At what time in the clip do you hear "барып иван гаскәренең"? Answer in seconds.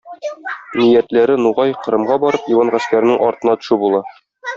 2.23-3.21